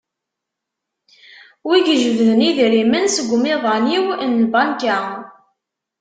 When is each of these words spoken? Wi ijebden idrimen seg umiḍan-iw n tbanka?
Wi 1.67 1.77
ijebden 1.93 2.39
idrimen 2.49 3.05
seg 3.15 3.27
umiḍan-iw 3.37 4.05
n 4.29 4.31
tbanka? 4.43 4.99